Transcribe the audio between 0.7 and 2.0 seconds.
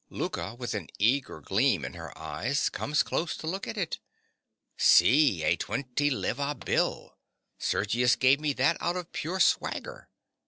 an eager gleam in